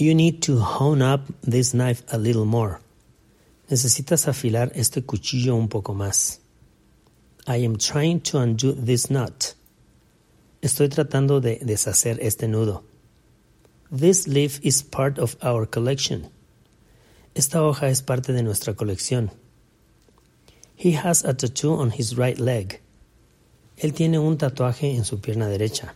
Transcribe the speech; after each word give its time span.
You 0.00 0.14
need 0.14 0.42
to 0.42 0.60
hone 0.60 1.02
up 1.02 1.22
this 1.42 1.74
knife 1.74 2.04
a 2.12 2.18
little 2.18 2.44
more. 2.44 2.80
Necesitas 3.68 4.28
afilar 4.28 4.70
este 4.76 5.04
cuchillo 5.04 5.56
un 5.56 5.66
poco 5.66 5.92
más. 5.92 6.38
I 7.48 7.56
am 7.64 7.74
trying 7.78 8.20
to 8.20 8.38
undo 8.38 8.72
this 8.74 9.10
knot. 9.10 9.54
Estoy 10.62 10.88
tratando 10.88 11.40
de 11.42 11.58
deshacer 11.58 12.20
este 12.20 12.46
nudo. 12.46 12.84
This 13.90 14.28
leaf 14.28 14.60
is 14.62 14.84
part 14.84 15.18
of 15.18 15.36
our 15.42 15.66
collection. 15.66 16.30
Esta 17.34 17.58
hoja 17.58 17.88
es 17.88 18.00
parte 18.00 18.32
de 18.32 18.44
nuestra 18.44 18.74
colección. 18.74 19.32
He 20.76 20.92
has 20.92 21.24
a 21.24 21.34
tattoo 21.34 21.74
on 21.74 21.90
his 21.90 22.16
right 22.16 22.38
leg. 22.38 22.80
Él 23.76 23.92
tiene 23.94 24.20
un 24.20 24.38
tatuaje 24.38 24.94
en 24.94 25.04
su 25.04 25.18
pierna 25.18 25.48
derecha. 25.48 25.94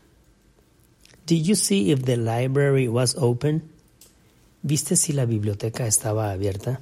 Did 1.25 1.47
you 1.47 1.55
see 1.55 1.93
if 1.93 2.05
the 2.05 2.17
library 2.17 2.89
was 2.89 3.15
open? 3.17 3.72
¿Viste 4.65 4.95
si 4.95 5.13
la 5.13 5.25
biblioteca 5.25 5.89
estaba 5.89 6.31
abierta? 6.31 6.81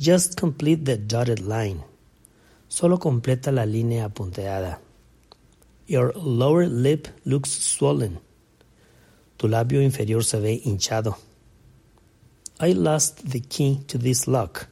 Just 0.00 0.40
complete 0.40 0.82
the 0.84 0.96
dotted 0.96 1.40
line. 1.40 1.84
Solo 2.68 2.98
completa 2.98 3.52
la 3.52 3.66
línea 3.66 4.08
punteada. 4.08 4.80
Your 5.86 6.14
lower 6.16 6.66
lip 6.66 7.08
looks 7.26 7.50
swollen. 7.50 8.18
Tu 9.36 9.46
labio 9.46 9.82
inferior 9.82 10.24
se 10.24 10.40
ve 10.40 10.62
hinchado. 10.64 11.18
I 12.60 12.72
lost 12.72 13.28
the 13.28 13.40
key 13.40 13.82
to 13.86 13.98
this 13.98 14.26
lock. 14.26 14.68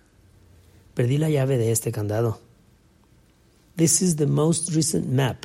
Perdí 0.95 1.19
la 1.19 1.29
llave 1.29 1.59
de 1.59 1.73
este 1.73 1.93
candado. 1.93 2.39
This 3.77 4.01
is 4.01 4.17
the 4.17 4.27
most 4.27 4.75
recent 4.75 5.09
map. 5.09 5.45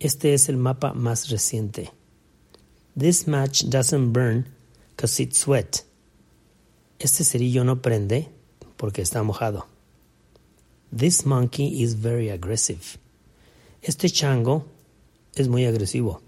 Este 0.00 0.34
es 0.34 0.48
el 0.48 0.56
mapa 0.56 0.94
más 0.94 1.30
reciente. 1.30 1.92
This 2.96 3.28
match 3.28 3.62
doesn't 3.62 4.12
burn 4.12 4.55
cause 4.96 5.22
it's. 5.22 5.46
Este 6.98 7.24
cerillo 7.24 7.64
no 7.64 7.82
prende 7.82 8.28
porque 8.76 9.02
está 9.02 9.22
mojado. 9.22 9.66
This 10.90 11.26
monkey 11.26 11.82
is 11.82 11.94
very 11.94 12.30
aggressive. 12.30 12.98
Este 13.82 14.08
chango 14.08 14.64
es 15.34 15.48
muy 15.48 15.64
agresivo. 15.66 16.20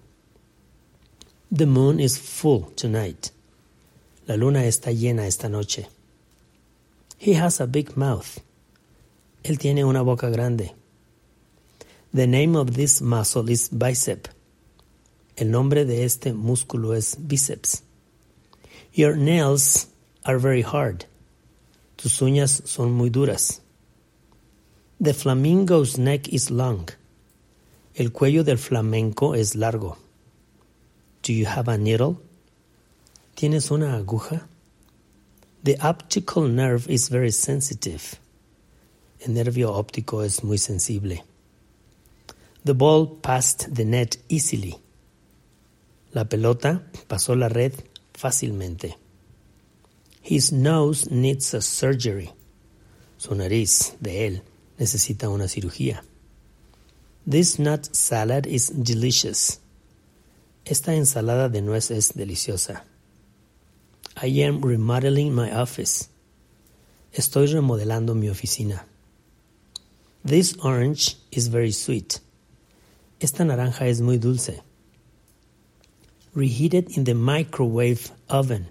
The 1.51 1.67
moon 1.67 2.01
is 2.01 2.19
full 2.19 2.65
tonight. 2.75 3.31
La 4.27 4.37
luna 4.37 4.67
está 4.67 4.93
llena 4.93 5.27
esta 5.27 5.49
noche. 5.49 5.89
He 7.19 7.35
has 7.35 7.61
a 7.61 7.67
big 7.67 7.97
mouth. 7.97 8.41
Él 9.43 9.59
tiene 9.59 9.85
una 9.85 10.03
boca 10.03 10.29
grande. 10.29 10.75
The 12.13 12.27
name 12.27 12.57
of 12.57 12.75
this 12.75 13.01
muscle 13.01 13.51
is 13.51 13.71
bicep. 13.71 14.29
El 15.37 15.51
nombre 15.51 15.85
de 15.85 16.05
este 16.05 16.35
músculo 16.35 16.95
es 16.95 17.17
bíceps. 17.19 17.83
Your 18.99 19.15
nails 19.15 19.87
are 20.25 20.41
very 20.41 20.63
hard. 20.63 21.05
Tus 21.97 22.21
uñas 22.21 22.67
son 22.67 22.91
muy 22.91 23.11
duras. 23.11 23.61
The 24.99 25.15
flamingo's 25.15 25.97
neck 25.97 26.27
is 26.33 26.51
long. 26.51 26.89
El 27.95 28.11
cuello 28.11 28.43
del 28.43 28.59
flamenco 28.59 29.37
es 29.37 29.55
largo. 29.55 29.99
Do 31.23 31.33
you 31.33 31.47
have 31.47 31.69
a 31.69 31.79
needle? 31.79 32.17
¿Tienes 33.37 33.71
una 33.71 33.97
aguja? 33.97 34.49
The 35.63 35.77
optical 35.81 36.49
nerve 36.49 36.91
is 36.91 37.09
very 37.09 37.31
sensitive. 37.31 38.19
El 39.21 39.35
nervio 39.35 39.75
óptico 39.75 40.25
es 40.25 40.43
muy 40.43 40.59
sensible. 40.59 41.23
The 42.65 42.75
ball 42.75 43.07
passed 43.23 43.73
the 43.73 43.85
net 43.85 44.17
easily. 44.29 44.75
La 46.13 46.25
pelota 46.25 46.83
pasó 47.07 47.37
la 47.39 47.47
red 47.47 47.75
fácilmente. 48.19 48.97
His 50.23 50.53
nose 50.53 51.09
needs 51.11 51.55
a 51.55 51.63
surgery. 51.63 52.31
Su 53.17 53.35
nariz, 53.35 53.95
de 54.01 54.27
él, 54.27 54.43
necesita 54.77 55.29
una 55.29 55.49
cirugía. 55.49 56.03
This 57.25 57.59
nut 57.59 57.89
salad 57.93 58.47
is 58.47 58.73
delicious. 58.75 59.61
Esta 60.65 60.95
ensalada 60.95 61.49
de 61.49 61.63
nuez 61.63 61.91
es 61.91 62.13
deliciosa. 62.15 62.85
I 64.21 64.43
am 64.43 64.63
remodeling 64.63 65.35
my 65.35 65.51
office. 65.53 66.09
Estoy 67.13 67.47
remodelando 67.47 68.15
mi 68.15 68.29
oficina. 68.29 68.85
This 70.25 70.57
orange 70.63 71.17
is 71.31 71.49
very 71.49 71.73
sweet. 71.73 72.21
Esta 73.21 73.45
naranja 73.45 73.87
es 73.87 74.01
muy 74.01 74.19
dulce. 74.19 74.63
Reheat 76.35 76.75
it 76.75 76.97
in 76.97 77.05
the 77.05 77.15
microwave 77.15 78.11
oven. 78.29 78.69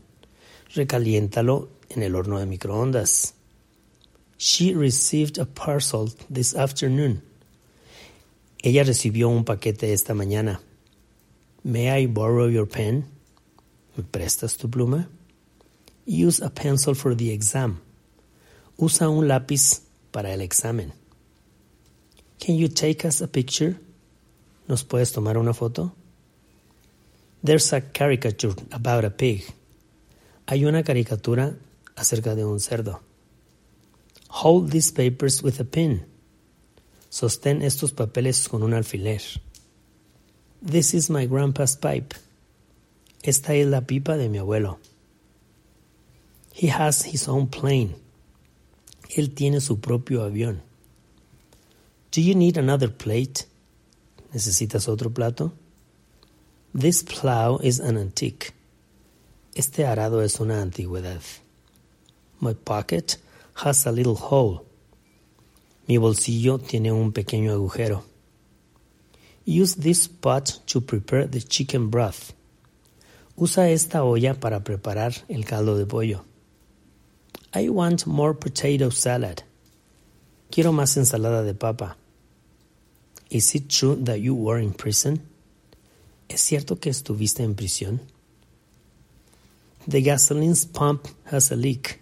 Recaliéntalo 0.74 1.68
en 1.90 2.04
el 2.04 2.14
horno 2.14 2.40
de 2.40 2.46
microondas. 2.46 3.34
She 4.38 4.74
received 4.74 5.38
a 5.38 5.46
parcel 5.46 6.10
this 6.30 6.56
afternoon. 6.56 7.22
Ella 8.64 8.84
recibió 8.84 9.30
un 9.30 9.44
paquete 9.44 9.94
esta 9.94 10.14
mañana. 10.14 10.60
May 11.64 11.90
I 11.90 12.06
borrow 12.06 12.48
your 12.48 12.68
pen? 12.68 13.06
¿Me 13.96 14.04
prestas 14.04 14.58
tu 14.58 14.70
pluma? 14.70 15.08
Use 16.06 16.40
a 16.40 16.50
pencil 16.50 16.94
for 16.94 17.16
the 17.16 17.32
exam. 17.32 17.82
Usa 18.78 19.10
un 19.10 19.28
lápiz 19.28 19.82
para 20.12 20.34
el 20.34 20.42
examen. 20.42 20.94
Can 22.40 22.56
you 22.56 22.68
take 22.68 23.06
us 23.06 23.22
a 23.22 23.28
picture? 23.28 23.80
¿Nos 24.68 24.84
puedes 24.84 25.12
tomar 25.12 25.38
una 25.38 25.54
foto? 25.54 25.94
There's 27.44 27.72
a 27.74 27.82
caricature 27.82 28.56
about 28.72 29.06
a 29.06 29.12
pig. 29.12 29.44
Hay 30.48 30.66
una 30.66 30.84
caricatura 30.84 31.56
acerca 31.96 32.36
de 32.36 32.46
un 32.46 32.60
cerdo. 32.60 33.02
Hold 34.30 34.72
these 34.72 34.92
papers 34.92 35.44
with 35.44 35.60
a 35.60 35.64
pin. 35.64 36.06
Sostén 37.10 37.62
estos 37.62 37.92
papeles 37.94 38.48
con 38.50 38.64
un 38.64 38.74
alfiler. 38.74 39.22
This 40.62 40.94
is 40.94 41.10
my 41.10 41.28
grandpa's 41.28 41.76
pipe. 41.76 42.16
Esta 43.24 43.54
es 43.54 43.68
la 43.68 43.82
pipa 43.82 44.18
de 44.18 44.30
mi 44.30 44.40
abuelo. 44.40 44.80
He 46.54 46.70
has 46.70 47.06
his 47.06 47.28
own 47.28 47.48
plane. 47.48 47.96
Él 49.16 49.34
tiene 49.36 49.62
su 49.62 49.80
propio 49.80 50.24
avión. 50.24 50.62
Do 52.12 52.22
you 52.22 52.36
need 52.36 52.58
another 52.58 52.92
plate? 52.92 53.46
¿Necesitas 54.34 54.88
otro 54.88 55.12
plato? 55.12 55.54
This 56.74 57.02
plow 57.02 57.58
is 57.64 57.80
an 57.80 57.98
antique. 57.98 58.54
Este 59.56 59.86
arado 59.86 60.22
es 60.22 60.40
una 60.40 60.62
antigüedad. 60.62 61.22
My 62.40 62.54
pocket 62.54 63.18
has 63.56 63.88
a 63.88 63.92
little 63.92 64.16
hole. 64.16 64.66
Mi 65.88 65.98
bolsillo 65.98 66.60
tiene 66.60 66.92
un 66.92 67.14
pequeño 67.14 67.54
agujero. 67.54 68.04
Use 69.46 69.76
this 69.76 70.08
pot 70.08 70.60
to 70.68 70.82
prepare 70.82 71.26
the 71.26 71.42
chicken 71.42 71.90
broth. 71.90 72.34
Usa 73.38 73.70
esta 73.70 74.04
olla 74.04 74.34
para 74.34 74.60
preparar 74.60 75.24
el 75.30 75.46
caldo 75.46 75.78
de 75.78 75.86
pollo. 75.86 76.26
I 77.54 77.70
want 77.70 78.06
more 78.06 78.34
potato 78.34 78.90
salad. 78.90 79.42
Quiero 80.52 80.74
más 80.74 80.98
ensalada 80.98 81.44
de 81.44 81.54
papa. 81.54 81.96
Is 83.30 83.56
it 83.56 83.70
true 83.70 83.96
that 84.04 84.20
you 84.20 84.36
were 84.36 84.60
in 84.60 84.74
prison? 84.74 85.22
¿Es 86.30 86.42
cierto 86.42 86.80
que 86.80 86.90
estuviste 86.90 87.44
en 87.44 87.56
prisión? 87.56 88.02
The 89.88 90.02
gasoline 90.02 90.56
pump 90.74 91.08
has 91.32 91.52
a 91.52 91.56
leak. 91.56 92.02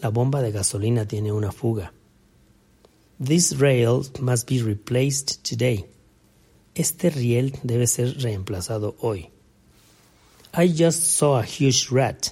La 0.00 0.10
bomba 0.10 0.40
de 0.40 0.52
gasolina 0.52 1.06
tiene 1.06 1.32
una 1.32 1.50
fuga. 1.50 1.92
This 3.22 3.58
rail 3.58 4.02
must 4.20 4.48
be 4.48 4.62
replaced 4.62 5.42
today. 5.42 5.84
Este 6.74 7.10
riel 7.10 7.58
debe 7.62 7.86
ser 7.86 8.16
reemplazado 8.22 8.96
hoy. 9.00 9.30
I 10.54 10.68
just 10.68 11.02
saw 11.02 11.38
a 11.38 11.42
huge 11.42 11.90
rat. 11.90 12.28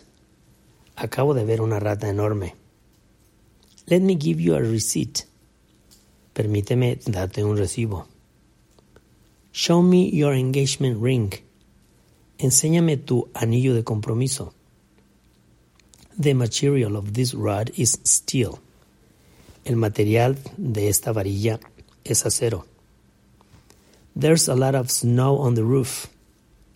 Acabo 0.97 1.35
de 1.35 1.45
ver 1.45 1.61
una 1.61 1.79
rata 1.79 2.09
enorme. 2.09 2.55
Let 3.87 4.01
me 4.01 4.17
give 4.17 4.41
you 4.41 4.55
a 4.55 4.61
receipt. 4.61 5.27
Permíteme 6.33 6.99
darte 7.07 7.43
un 7.43 7.57
recibo. 7.57 8.07
Show 9.59 9.83
me 9.83 10.09
your 10.11 10.35
engagement 10.35 11.03
ring. 11.03 11.33
Enséñame 12.39 12.97
tu 12.97 13.29
anillo 13.35 13.75
de 13.75 13.83
compromiso. 13.83 14.53
The 16.17 16.33
material 16.33 16.95
of 16.95 17.15
this 17.15 17.35
rod 17.35 17.73
is 17.77 17.99
steel. 18.05 18.61
El 19.65 19.75
material 19.75 20.39
de 20.57 20.89
esta 20.89 21.13
varilla 21.13 21.59
es 22.05 22.25
acero. 22.25 22.67
There's 24.15 24.49
a 24.49 24.55
lot 24.55 24.77
of 24.77 24.93
snow 24.93 25.39
on 25.39 25.57
the 25.57 25.65
roof. 25.65 26.07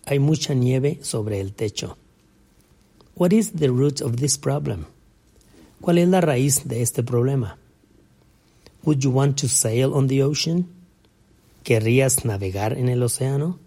Hay 0.05 0.19
mucha 0.19 0.53
nieve 0.53 0.99
sobre 1.03 1.39
el 1.39 1.51
techo. 1.53 1.95
What 3.15 3.31
is 3.31 3.53
the 3.53 3.71
root 3.71 4.01
of 4.01 4.17
this 4.17 4.37
problem? 4.37 4.87
¿Cuál 5.81 5.99
es 5.99 6.09
la 6.09 6.19
raíz 6.19 6.65
de 6.65 6.81
este 6.81 7.01
problema? 7.01 7.55
Would 8.83 9.05
you 9.05 9.11
want 9.11 9.39
to 9.39 9.47
sail 9.47 9.93
on 9.93 10.07
the 10.07 10.21
ocean? 10.21 10.82
¿Querrías 11.63 12.25
navegar 12.25 12.77
en 12.77 12.89
el 12.89 13.01
océano? 13.01 13.59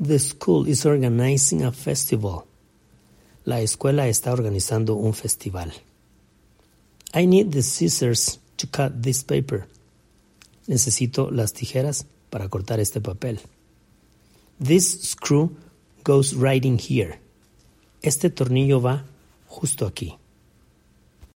The 0.00 0.18
school 0.18 0.68
is 0.68 0.86
organizing 0.86 1.64
a 1.64 1.72
festival. 1.72 2.44
La 3.44 3.60
escuela 3.60 4.06
está 4.06 4.32
organizando 4.32 4.94
un 4.94 5.12
festival. 5.12 5.72
I 7.12 7.26
need 7.26 7.50
the 7.50 7.62
scissors 7.62 8.38
to 8.56 8.68
cut 8.68 9.02
this 9.02 9.24
paper. 9.24 9.66
Necesito 10.68 11.32
las 11.32 11.52
tijeras 11.52 12.06
para 12.30 12.48
cortar 12.48 12.78
este 12.78 13.00
papel. 13.00 13.40
This 14.62 15.00
screw 15.02 15.56
goes 16.04 16.34
right 16.34 16.64
in 16.64 16.78
here. 16.78 17.18
Este 18.00 18.30
tornillo 18.30 18.80
va 18.80 19.04
justo 19.48 19.86
aquí. 19.86 20.19